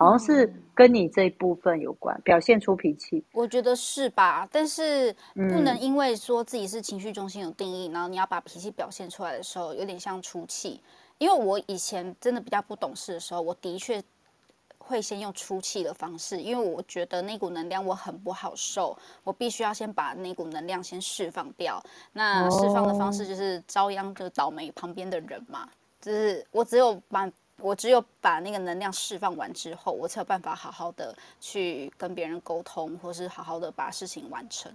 [0.00, 2.16] 好像是跟你这一部分有关。
[2.16, 4.48] 嗯、表现出脾气，我觉得是吧？
[4.50, 10.80] 但是不能因为说自己是情绪中心有定义，嗯、然后你要把脾气表现出来的时候，有点像出气。
[11.18, 14.02] 因为我以前真的比较不懂事的时候，我的确
[14.78, 21.78] 会先用出气的方式，因为我觉得那股能量我很不好受，我必须要先把那股能量先释放掉。
[22.14, 25.68] 那释放的方式就是遭殃的倒霉旁边的人嘛。
[26.00, 27.30] 就是我只有把，
[27.62, 34.72] 我只有把那个能量释放完之后，我才有办法好好的去跟别人沟通，或是好好的把事情完成。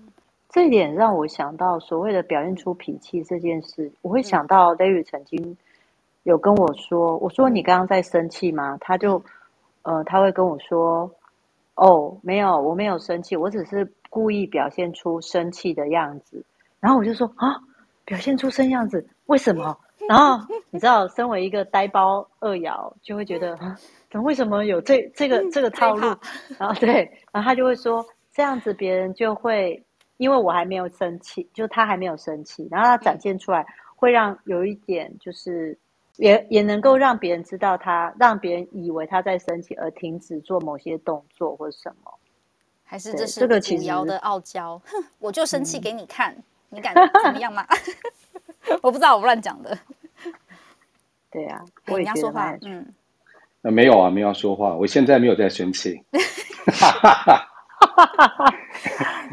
[0.50, 5.58] 这一点让我想到所谓的表现出脾气这件事，我会想到 Larry 曾经
[6.24, 9.22] 有跟我说：“我说你刚刚在生气吗？”他就
[9.82, 11.12] 呃，他会跟我说
[11.76, 16.44] ：“哦，没有，我没有生气，我只是故意表现出生气的样子。”
[16.80, 17.60] 然后我就说：“啊，
[18.06, 19.78] 表现出生样子，为什么？”
[20.10, 20.40] 然后
[20.70, 23.58] 你知道，身为一个呆包二爻，就会觉得，
[24.10, 26.16] 怎么为什么有这这个这个套路？
[26.58, 29.84] 然后对，然后他就会说，这样子别人就会，
[30.18, 35.78] 因为我还没有生气，就他还没有生气，然后他展现出来，会让有一点就是，
[36.18, 42.14] 也也能够让别人知道他，让别人以为他在生气而停止做某些动作或什么，
[42.84, 44.80] 还是这是这个五爻的傲娇？
[45.20, 46.94] 我就生气给你看，嗯、你敢
[47.24, 47.66] 怎么样吗？
[48.82, 49.78] 我不知道，我乱讲的。
[51.32, 52.58] 对呀、啊，我也觉得说话。
[52.64, 52.86] 嗯，
[53.64, 54.76] 呃，没有啊，没有说话。
[54.76, 56.02] 我现在没有在生气。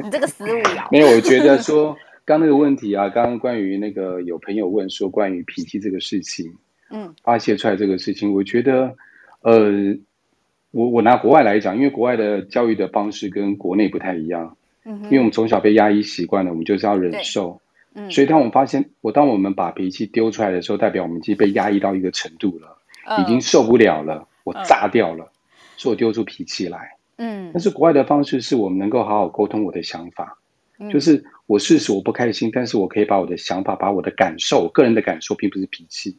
[0.02, 0.88] 你这个死五爻。
[0.90, 6.52] 没有，我觉得说刚那个问题啊，刚刚关于那个有朋友问说关于脾气这个事情，
[6.90, 8.96] 嗯，发泄出来这个事情，我觉得，
[9.42, 9.70] 呃，
[10.72, 17.60] 我我拿国外来讲，因为国外的教育的方式跟国内不太一样，嗯哼，因为我们从小被压抑习惯了，我们就是要忍受。
[17.94, 22.78] 嗯，所以当我们发现，我当我们把脾气丢出来的时候，代表我们已经被压抑到一个程度了，
[23.20, 25.30] 已经受不了了，我炸掉了，
[25.76, 26.96] 所以我丢出脾气来。
[27.16, 30.38] 嗯，但是国外的方式是我们能够好好沟通我的想法，
[30.90, 36.16] 就是我事实我不开心，但是我可以把我的想法、把我的感受、个人的感受，并不是脾气，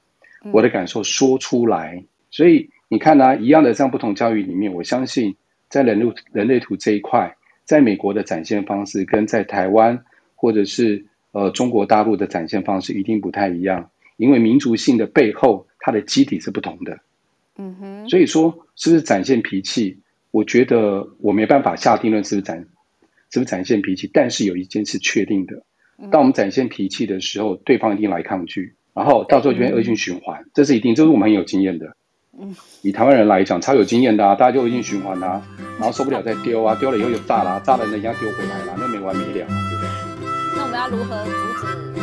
[0.52, 2.04] 我的感受说出来。
[2.30, 5.36] 所以你看呢、啊，一样的这样不同教育里面，我相信
[5.70, 10.06] 在人类人类图这一块，在美国的展现方式跟在台湾
[10.36, 11.04] 或者是
[11.34, 16.98] 呃中国大陆的展现方式一定不太一样，因为民族性的背后，它的基底是不同的。
[17.58, 20.00] 嗯哼，所以说是不是展现脾气？
[20.32, 22.66] 我觉得我没办法下定论是不是展
[23.30, 25.62] 是不是展现脾气，但是有一件事确定的，
[26.10, 31.96] 当我们展现脾气的时候，对方一定来抗拒，然后到时候就变恶性循环，这是一定，这是我们很有经验的。
[32.40, 35.40] 嗯，以台湾人来讲，超有经验的啊，大家就恶性循环啊，
[35.80, 39.48] 然后受不了再丢啊，丢了以后就炸了，炸了人家丢回来了，那没完没了，
[40.74, 42.03] 们要如何阻止？